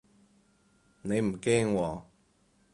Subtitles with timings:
[1.03, 2.03] 你唔驚喎